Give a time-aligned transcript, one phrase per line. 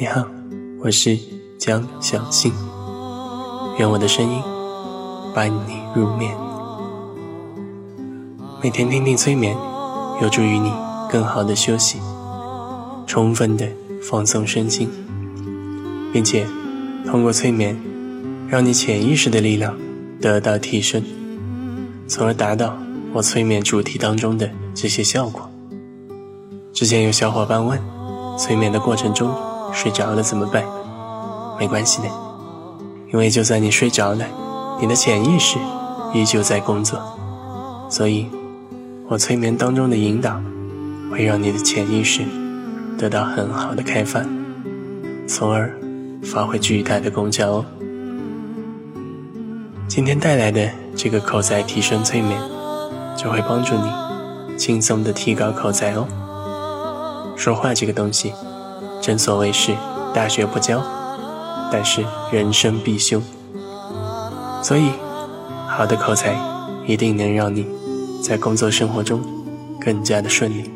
[0.00, 0.24] 你好，
[0.82, 1.14] 我是
[1.58, 2.50] 江小新，
[3.78, 4.42] 愿我的声音
[5.34, 6.34] 伴你入眠。
[8.62, 9.54] 每天听听催眠，
[10.22, 10.72] 有助于你
[11.10, 11.98] 更好的休息，
[13.06, 13.68] 充分的
[14.02, 14.88] 放松身心，
[16.14, 16.46] 并且
[17.04, 17.78] 通过催眠，
[18.48, 19.76] 让你潜意识的力量
[20.18, 21.04] 得到提升，
[22.08, 22.74] 从而达到
[23.12, 25.46] 我催眠主题当中的这些效果。
[26.72, 27.78] 之前有小伙伴问，
[28.38, 29.30] 催眠的过程中。
[29.72, 30.64] 睡着了怎么办？
[31.58, 32.08] 没关系的，
[33.12, 34.24] 因为就算你睡着了，
[34.80, 35.58] 你的潜意识
[36.14, 36.98] 依旧在工作。
[37.90, 38.26] 所以，
[39.08, 40.40] 我催眠当中的引导，
[41.10, 42.22] 会让你的潜意识
[42.96, 44.24] 得到很好的开发，
[45.26, 45.70] 从而
[46.22, 47.64] 发挥巨大的功效哦。
[49.86, 52.40] 今天带来的这个口才提升催眠，
[53.16, 56.06] 就会帮助你轻松的提高口才哦。
[57.36, 58.32] 说话这个东西。
[59.00, 59.74] 正所谓是
[60.14, 60.82] 大学不教，
[61.72, 63.22] 但是人生必修。
[64.62, 64.90] 所以，
[65.68, 66.36] 好的口才
[66.86, 67.66] 一定能让你
[68.22, 69.22] 在工作生活中
[69.80, 70.70] 更加的顺利。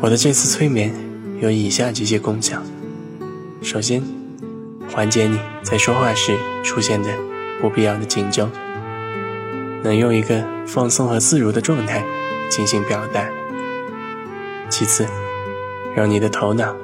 [0.00, 0.94] 我的这次催眠
[1.40, 2.62] 有以下这些功效：
[3.60, 4.02] 首先，
[4.94, 7.10] 缓解你在说话时出现的
[7.60, 8.50] 不必要的紧张，
[9.82, 12.02] 能用一个放松和自如的状态
[12.48, 13.28] 进行表达。
[14.70, 15.06] 其次，
[15.98, 16.76] 让你的头脑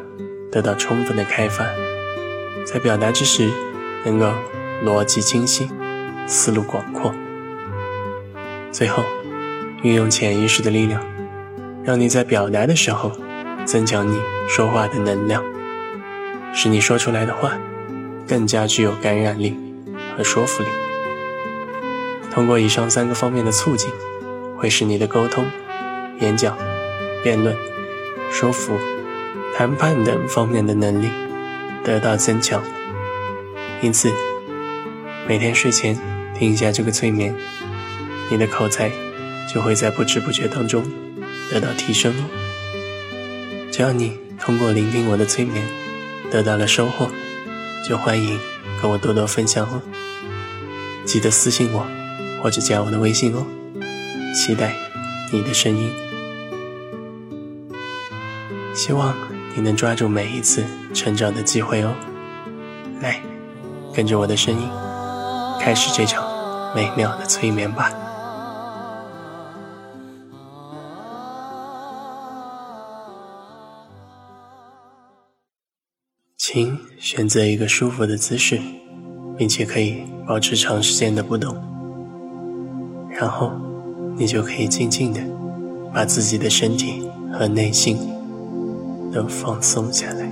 [0.51, 1.65] 得到充分的开发，
[2.67, 3.49] 在表达之时
[4.05, 4.27] 能够
[4.85, 5.71] 逻辑清晰、
[6.27, 7.15] 思路广阔。
[8.73, 9.05] 最后，
[9.85, 11.01] 运用潜意识的力量，
[11.85, 13.13] 让你在表达的时候
[13.65, 15.45] 增强你说话的能量，
[16.53, 17.57] 使你说出来的话
[18.27, 19.57] 更加具有感染力
[20.17, 20.69] 和说服力。
[22.33, 23.89] 通过以上三个方面的促进，
[24.59, 25.45] 会使你的沟通、
[26.19, 26.59] 演讲、
[27.23, 27.57] 辩论、
[28.33, 28.77] 说服。
[29.57, 31.09] 谈判等方面的能力
[31.85, 32.61] 得到增强，
[33.81, 34.11] 因此
[35.29, 35.97] 每天睡前
[36.37, 37.33] 听一下这个催眠，
[38.29, 38.91] 你的口才
[39.53, 40.83] 就会在不知不觉当中
[41.53, 42.25] 得到提升哦。
[43.71, 45.65] 只要你通过聆听我的催眠
[46.33, 47.09] 得到了收获，
[47.89, 48.41] 就欢迎
[48.83, 49.81] 跟我多多分享哦。
[51.05, 51.87] 记得私信我
[52.43, 53.47] 或者加我的微信哦，
[54.35, 54.75] 期待
[55.31, 55.93] 你的声音，
[58.75, 59.15] 希望。
[59.57, 61.95] 你能抓住每一次成长的机会哦！
[63.01, 63.21] 来，
[63.95, 64.69] 跟着我的声音，
[65.61, 66.25] 开始这场
[66.75, 67.93] 美妙的催眠吧。
[76.37, 78.61] 请选择一个舒服的姿势，
[79.37, 81.57] 并且可以保持长时间的不动。
[83.09, 83.53] 然后，
[84.17, 85.21] 你就可以静静的
[85.93, 88.14] 把自己的身体和内心。
[89.15, 90.29] 都放松下来，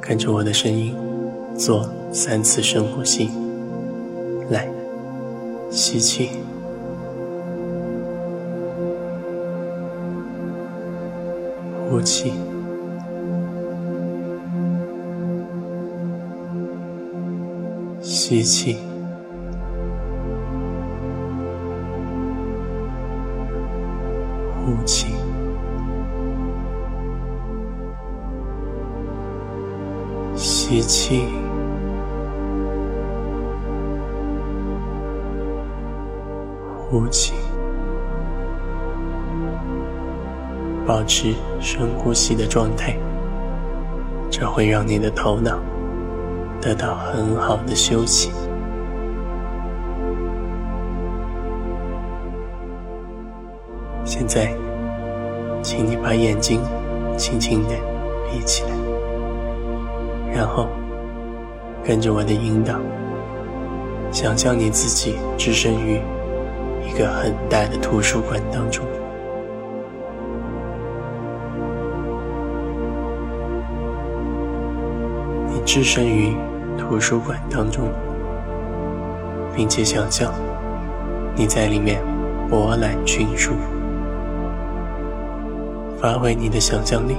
[0.00, 0.96] 跟着我的声音
[1.54, 3.30] 做三次深呼吸。
[4.48, 4.66] 来，
[5.70, 6.30] 吸气，
[11.90, 12.32] 呼气，
[18.00, 18.89] 吸气。
[24.64, 25.14] 呼气，
[30.34, 31.28] 吸气，
[36.76, 37.34] 呼气，
[40.86, 42.96] 保持深呼吸的状态，
[44.30, 45.58] 这会让你的头脑
[46.60, 48.30] 得到很好的休息。
[54.20, 54.54] 现在，
[55.62, 56.60] 请你把眼睛
[57.16, 57.70] 轻轻的
[58.28, 58.70] 闭起来，
[60.30, 60.68] 然后
[61.82, 62.74] 跟着我的引导，
[64.12, 66.02] 想象你自己置身于
[66.86, 68.84] 一个很大的图书馆当中。
[75.48, 76.36] 你置身于
[76.76, 77.88] 图书馆当中，
[79.56, 80.30] 并且想象
[81.34, 82.02] 你在里面
[82.50, 83.52] 博览群书。
[86.00, 87.14] 发挥你的想象力，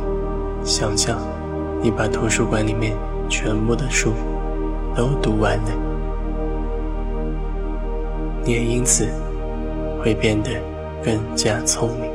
[0.63, 1.19] 想象
[1.83, 2.97] 你把图书馆里面
[3.29, 4.11] 全部的书
[4.95, 5.71] 都读完了，
[8.43, 9.07] 你也因此
[10.01, 10.49] 会变得
[11.03, 12.09] 更加聪明，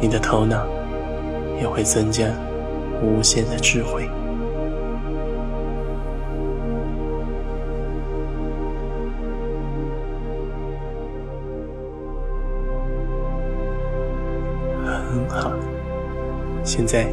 [0.00, 0.64] 你的头脑
[1.60, 2.26] 也会增加
[3.02, 4.08] 无限的智慧。
[16.76, 17.06] 现在，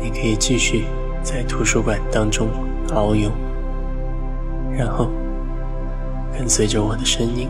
[0.00, 0.84] 你可以继续
[1.22, 2.48] 在图书馆当中
[2.88, 3.30] 遨游，
[4.76, 5.08] 然后
[6.36, 7.48] 跟随着我的声音，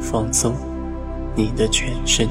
[0.00, 0.52] 放松
[1.36, 2.26] 你的全身。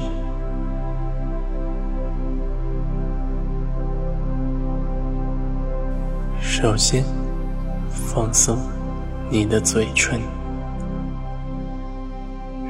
[6.38, 7.02] 首先，
[7.88, 8.58] 放松
[9.30, 10.20] 你的嘴唇，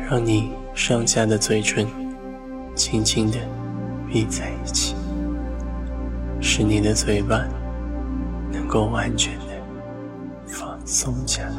[0.09, 1.85] 让你上下的嘴唇
[2.77, 3.39] 轻轻的
[4.09, 4.97] 闭在一起，
[6.61, 7.43] 使你的嘴巴
[8.53, 9.47] 能够完全的
[10.47, 11.55] 放松下来。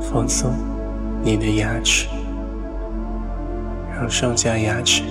[0.00, 0.52] 放松
[1.22, 2.08] 你的牙齿。
[3.94, 5.04] 让上下牙齿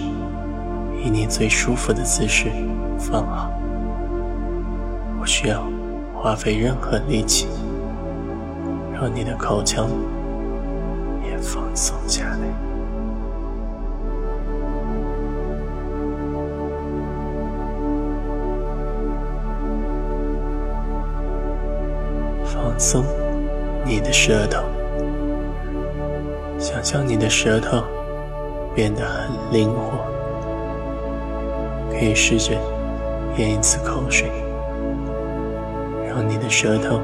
[1.01, 2.51] 以你最舒服的姿势
[2.99, 3.49] 放好，
[5.17, 5.63] 不需要
[6.13, 7.47] 花费任何力气，
[8.93, 9.87] 让你的口腔
[11.43, 12.47] 放松下来。
[22.45, 23.03] 放松
[23.85, 24.63] 你的舌头，
[26.57, 27.83] 想象你的舌头。
[28.75, 29.99] 变得很灵活，
[31.91, 32.55] 可以试着
[33.37, 34.31] 咽一次口水，
[36.09, 36.99] 让你的舌头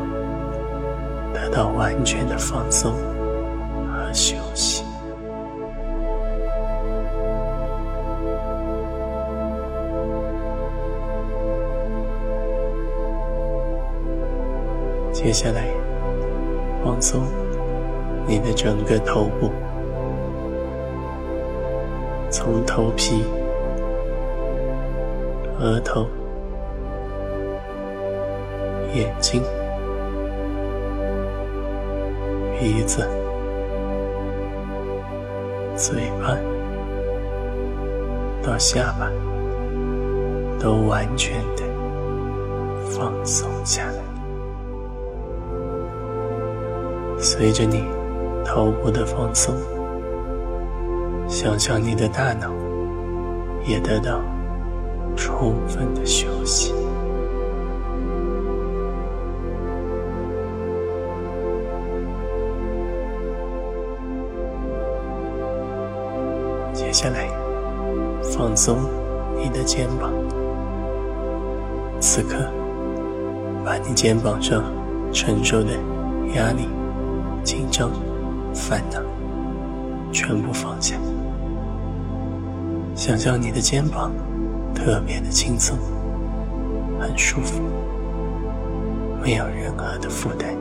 [1.31, 2.95] 得到完全的放松
[4.13, 4.83] 休息。
[15.11, 15.67] 接下来，
[16.83, 17.23] 放松
[18.25, 19.51] 你的整个头部。
[22.31, 23.25] 从头皮、
[25.59, 26.07] 额头、
[28.93, 29.43] 眼睛、
[32.57, 33.05] 鼻子、
[35.79, 36.35] 嘴巴
[38.43, 39.09] 到下巴，
[40.59, 41.63] 都完全的
[42.83, 44.03] 放松下来。
[47.17, 47.85] 随着你
[48.43, 49.55] 头部的放松。
[51.29, 52.51] 想象你的大脑
[53.63, 54.19] 也得到
[55.15, 56.73] 充分的休息。
[66.89, 67.29] 接下来，
[68.35, 68.79] 放松
[69.37, 70.11] 你的肩膀。
[71.99, 72.51] 此刻，
[73.63, 74.63] 把你肩膀上
[75.13, 75.73] 承受的
[76.33, 76.67] 压力、
[77.43, 77.91] 紧张、
[78.55, 78.99] 烦恼
[80.11, 80.95] 全部放下。
[82.95, 84.11] 想象你的肩膀
[84.73, 85.77] 特别的轻松，
[86.99, 87.61] 很舒服，
[89.21, 90.55] 没有任何的负担。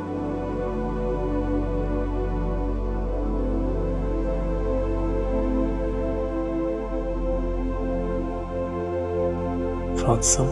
[10.08, 10.46] 放松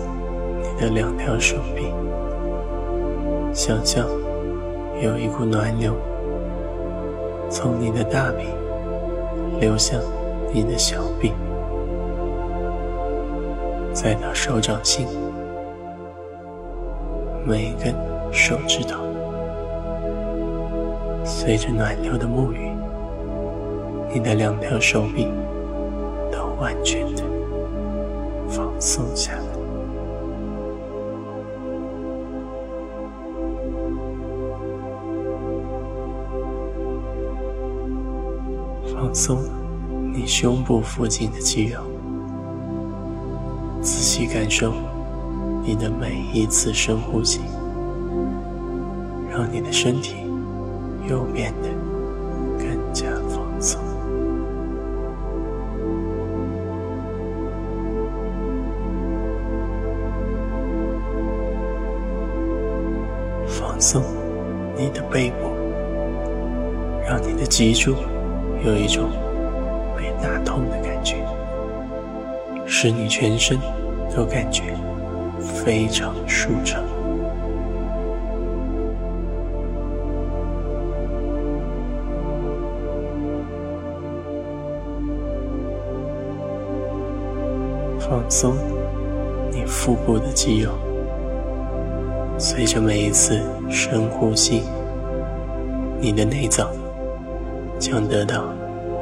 [0.60, 1.90] 你的两条手臂，
[3.54, 4.06] 想象
[5.00, 5.94] 有一股暖流
[7.48, 8.44] 从你的大臂
[9.58, 9.98] 流向
[10.52, 11.32] 你的小臂。
[13.94, 15.06] 再到手掌心，
[17.42, 17.94] 每一根
[18.30, 19.06] 手指头，
[21.24, 22.72] 随着暖流的沐浴，
[24.12, 25.32] 你的两条手臂
[26.30, 27.22] 都完全的
[28.48, 29.45] 放松下来
[39.06, 39.38] 放松
[40.12, 41.80] 你胸部附近的肌肉。
[43.80, 44.72] 仔细感受
[45.62, 47.38] 你的每一次深呼吸，
[49.30, 50.16] 让你的身体
[51.08, 51.68] 又变得
[52.58, 53.80] 更加放松。
[63.46, 64.02] 放松
[64.76, 65.48] 你的背部，
[67.08, 67.94] 让你的脊柱
[68.66, 69.10] 有一种
[69.96, 71.16] 被打痛的感觉，
[72.66, 73.58] 使你全身。
[74.16, 74.62] 都感觉
[75.38, 76.82] 非常舒畅，
[88.00, 88.54] 放松
[89.52, 90.70] 你腹部的肌肉，
[92.38, 94.62] 随着每一次深呼吸，
[96.00, 96.70] 你的内脏
[97.78, 98.44] 将得到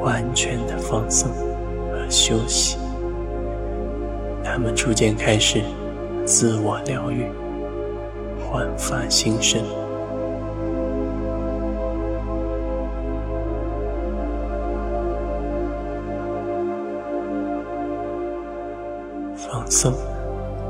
[0.01, 1.31] 完全的放松
[1.91, 2.77] 和休息。
[4.55, 5.61] 他们逐渐开始
[6.23, 7.29] 自我疗愈
[8.39, 9.61] 焕发新生
[19.35, 19.91] 放松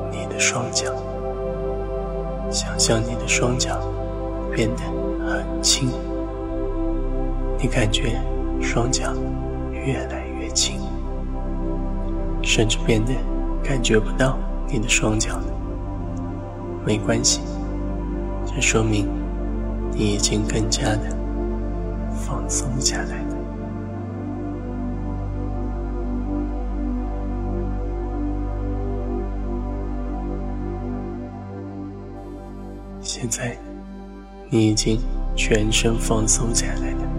[0.09, 0.91] 你的双脚
[2.49, 3.79] 想象你的双脚
[4.51, 4.81] 变得
[5.27, 6.04] 很轻。
[7.65, 8.21] 你感觉
[8.61, 9.11] 双脚
[9.71, 10.79] 越来越轻，
[12.43, 13.11] 甚至变得
[13.63, 15.45] 感觉不到你的双脚了。
[16.85, 17.41] 没关系，
[18.45, 19.09] 这说明
[19.93, 21.17] 你已经更加的
[22.13, 23.35] 放松下来了。
[33.01, 33.57] 现在，
[34.51, 34.99] 你已经
[35.35, 37.14] 全身放松下来了。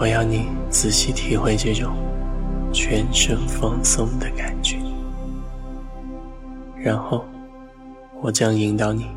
[0.00, 1.94] 我要你仔细体会这种
[2.72, 4.78] 全身放松的感觉，
[6.82, 7.22] 然后。
[8.22, 9.10] 我将引导你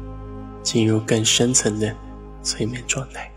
[0.64, 1.94] 进入更深层的
[2.42, 3.30] 催眠状态。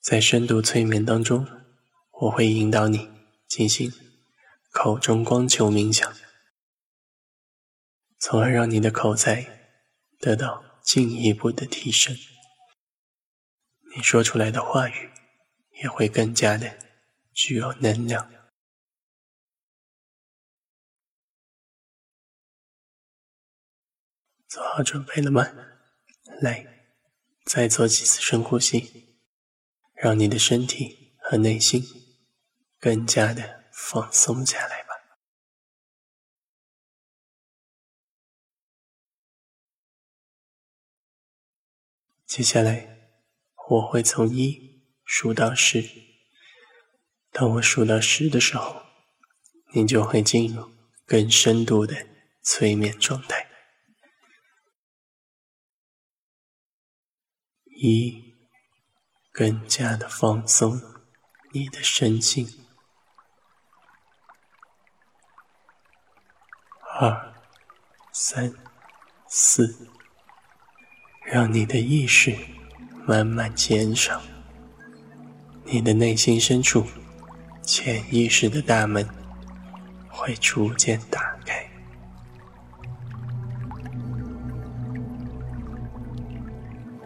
[0.00, 1.46] 在深度催眠当中，
[2.22, 3.10] 我会引导你
[3.46, 3.92] 进行
[4.72, 6.10] 口中光球冥想，
[8.18, 9.46] 从而让你的口才
[10.18, 12.16] 得到进一步的提升。
[13.94, 15.10] 你说出来的话语
[15.82, 16.78] 也会更加的
[17.32, 18.30] 具有能量。
[24.48, 25.46] 做好准备了吗？
[26.42, 26.66] 来，
[27.44, 29.16] 再做几次深呼吸，
[29.94, 31.82] 让你的身体和内心
[32.78, 34.90] 更加的放松下来吧。
[42.26, 43.12] 接下来，
[43.70, 44.69] 我会从一
[45.12, 45.90] 数到十，
[47.32, 48.80] 当我数到十的时候，
[49.74, 50.70] 你就会进入
[51.04, 52.06] 更深度的
[52.44, 53.50] 催眠状态。
[57.64, 58.36] 一，
[59.32, 60.80] 更加的放松
[61.52, 62.46] 你的身心；
[67.00, 67.34] 二、
[68.12, 68.54] 三、
[69.26, 69.88] 四，
[71.26, 72.32] 让你的意识
[73.04, 74.22] 慢慢减少，
[75.72, 76.84] 你的内心深处
[77.62, 79.08] 潜意识的大门
[80.08, 81.64] 会逐渐打开。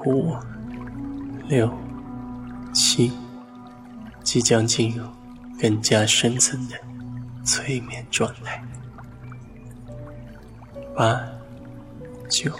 [0.06, 0.34] 五。
[1.46, 1.70] 六、
[2.72, 3.12] 七，
[4.22, 5.04] 即将进入
[5.60, 6.76] 更加深层的
[7.44, 8.64] 催眠状态。
[10.96, 11.22] 八、
[12.30, 12.50] 九、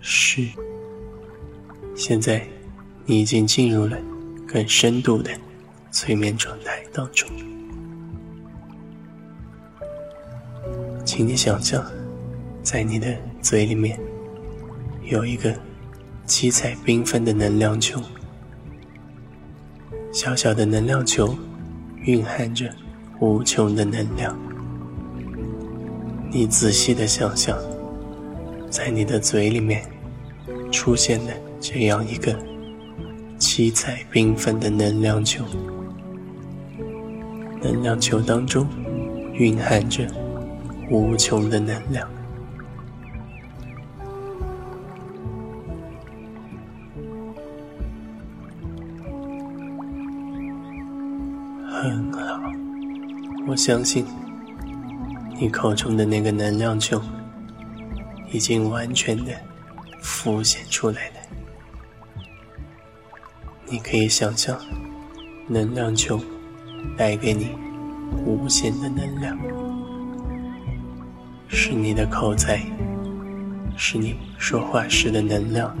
[0.00, 0.48] 十，
[1.94, 2.44] 现在
[3.06, 3.96] 你已经进入了
[4.54, 5.32] 更深度的
[5.90, 7.28] 催眠状态当中。
[11.04, 11.84] 请你想象，
[12.62, 13.98] 在你的嘴里面
[15.02, 15.52] 有一个。
[16.26, 18.00] 七彩缤纷的能量球，
[20.10, 21.36] 小小的能量球
[22.00, 22.74] 蕴含着
[23.20, 24.34] 无穷的能量。
[26.30, 27.58] 你仔细的想象，
[28.70, 29.84] 在你的嘴里面
[30.72, 32.34] 出现的这样一个
[33.46, 35.44] 七彩缤纷的能量球，
[37.62, 38.66] 能量球当中
[39.34, 40.08] 蕴含着
[40.90, 42.08] 无穷的能量。
[51.68, 52.40] 很好，
[53.46, 54.06] 我相信
[55.38, 56.98] 你口中的那个能量球
[58.32, 59.32] 已经完全的
[60.00, 61.13] 浮现出来了。
[63.74, 64.56] 你可以想象，
[65.48, 66.20] 能量球
[66.96, 67.48] 带给你
[68.24, 69.36] 无限的能量，
[71.48, 72.60] 使你的口才，
[73.76, 75.76] 使你说话时的能量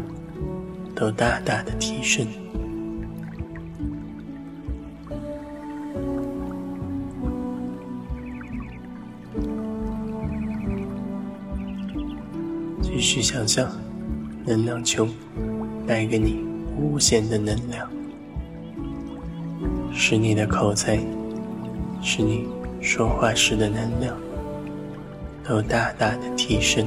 [0.92, 2.26] 都大大的提升。
[12.82, 13.70] 继续想象，
[14.44, 15.06] 能量球
[15.86, 16.44] 带给你
[16.76, 17.88] 无限的能量，
[19.92, 20.98] 使你的口才，
[22.02, 22.46] 使你
[22.80, 24.16] 说话时的能量
[25.42, 26.86] 都大大的提升。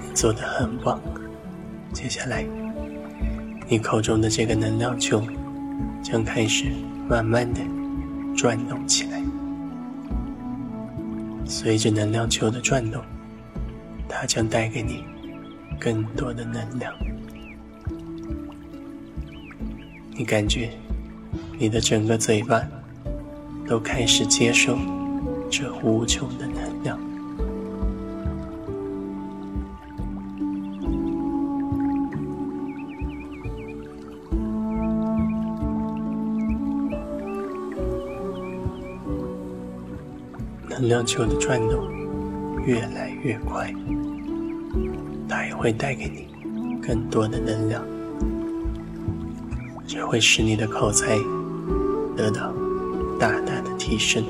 [0.00, 1.00] 你做的很棒。
[1.92, 2.44] 接下来，
[3.68, 5.22] 你口中的这个能量球
[6.02, 6.72] 将开始
[7.08, 7.60] 慢慢的
[8.36, 9.22] 转动起来。
[11.44, 13.02] 随着能量球的转动，
[14.08, 15.04] 它将带给你
[15.78, 16.92] 更多的能量。
[20.14, 20.70] 你感觉
[21.58, 22.62] 你的整个嘴巴
[23.66, 24.76] 都开始接受
[25.50, 26.46] 这无穷的
[40.78, 41.86] 能量球的转动
[42.64, 43.72] 越来越快，
[45.28, 46.26] 它也会带给你
[46.80, 47.84] 更多的能量，
[49.86, 51.18] 这会使你的口才
[52.16, 52.52] 得到
[53.18, 54.24] 大大的提升。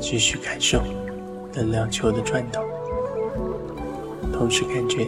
[0.00, 0.80] 继续感受
[1.58, 2.62] 能量球的转动，
[4.32, 5.04] 同时感觉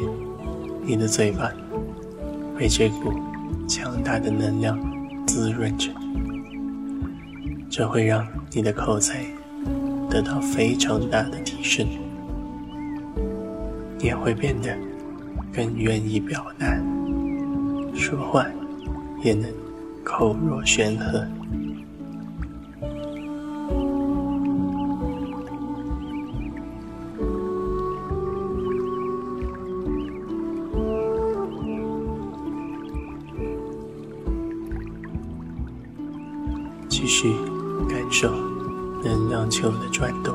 [0.83, 1.49] 你的嘴巴
[2.59, 3.13] 被这股
[3.69, 4.77] 强大的能量
[5.29, 5.93] 滋润着，
[7.71, 9.25] 这会让你的口才
[10.11, 11.87] 得到非常大的提升，
[13.97, 14.77] 你也会变得
[15.55, 16.67] 更愿意表达，
[17.95, 18.45] 说话
[19.23, 19.49] 也能
[20.03, 21.25] 口若悬河。
[40.01, 40.35] 转动，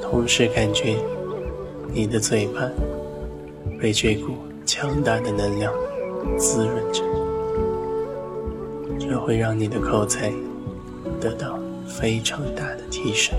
[0.00, 0.96] 同时感觉
[1.92, 2.62] 你的嘴巴
[3.78, 4.32] 被这股
[4.64, 5.70] 强大的能量
[6.38, 7.02] 滋润着，
[8.98, 10.32] 这会让你的口才
[11.20, 13.38] 得到非常大的提升，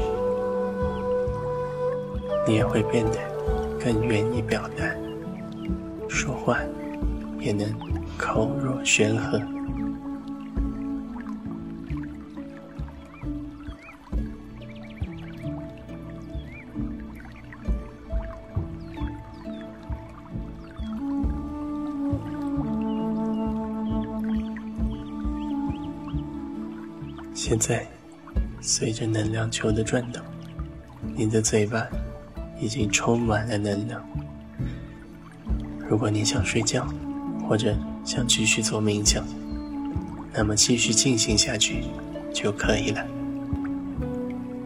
[2.45, 3.17] 你也会变得
[3.83, 4.86] 更愿意表达，
[6.07, 6.60] 说话
[7.39, 7.67] 也能
[8.19, 9.41] 口若悬河。
[27.46, 27.86] 现在，
[28.62, 30.24] 随着能量球的转动，
[31.14, 31.86] 你的嘴巴
[32.58, 34.01] 已经充满了能量。
[35.90, 36.88] 如果你想睡觉，
[37.46, 37.75] 或者
[38.06, 39.25] 想继续做冥想，
[40.34, 41.84] 那么继续进行下去
[42.34, 43.06] 就可以了。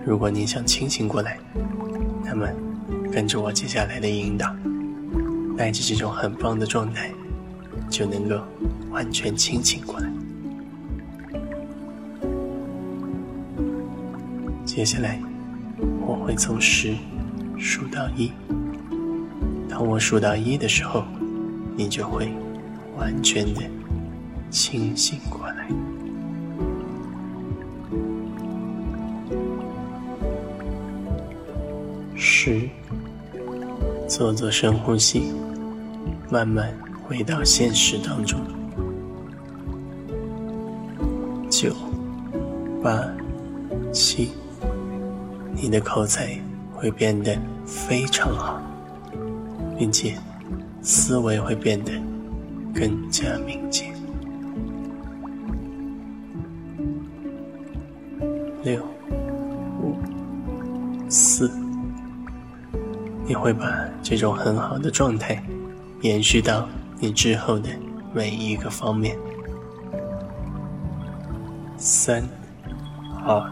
[0.05, 1.39] 如果你想清醒过来，
[2.23, 2.47] 那么
[3.11, 4.55] 跟着我接下来的引导，
[5.57, 7.11] 带着这种很棒的状态，
[7.89, 8.39] 就能够
[8.91, 10.06] 完全清醒过来。
[14.77, 15.19] 接下来，
[16.05, 16.93] 我会从十
[17.57, 18.31] 数到一。
[19.67, 21.03] 当我数到一的时候，
[21.75, 22.31] 你就会
[22.95, 23.61] 完全的
[24.51, 25.67] 清醒过来。
[32.15, 32.69] 十，
[34.07, 35.33] 做做深呼吸，
[36.29, 36.71] 慢慢
[37.03, 38.39] 回到现实当中。
[41.49, 41.73] 九，
[42.83, 43.03] 八，
[43.91, 44.29] 七。
[45.59, 46.39] 你的口才
[46.71, 48.61] 会变得非常好，
[49.75, 50.13] 并且
[50.83, 51.91] 思维会变得
[52.71, 53.91] 更加敏捷。
[58.61, 58.79] 六、
[59.81, 59.95] 五、
[61.09, 61.51] 四，
[63.25, 63.67] 你会把
[64.03, 65.43] 这种很好的状态
[66.01, 67.67] 延续到你之后的
[68.13, 69.17] 每一个方面。
[71.77, 72.23] 三、
[73.25, 73.51] 二、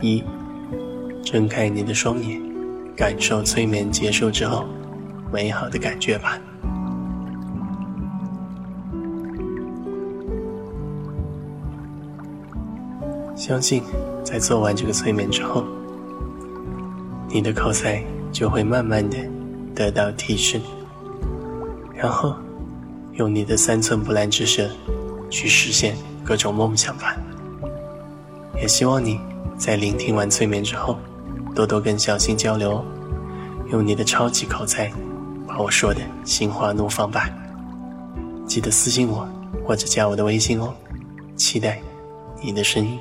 [0.00, 0.24] 一。
[1.26, 2.40] 睁开你的双眼，
[2.96, 4.64] 感受催眠结束之后
[5.32, 6.38] 美好的感觉吧。
[13.34, 13.82] 相信
[14.22, 15.64] 在做完这个催眠之后，
[17.28, 19.18] 你的口才就会慢慢的
[19.74, 20.60] 得到提升。
[21.92, 22.36] 然后，
[23.14, 24.70] 用你的三寸不烂之舌
[25.28, 27.16] 去实现各种梦想吧。
[28.60, 29.18] 也希望你
[29.58, 30.96] 在聆听完催眠之后。
[31.56, 32.84] 多多跟小新交流，
[33.72, 34.92] 用你的超级口才
[35.48, 37.30] 把我说的心花怒放吧！
[38.46, 39.26] 记得私信我
[39.64, 40.74] 或者加我的微信哦，
[41.34, 41.80] 期待
[42.42, 43.00] 你的声音。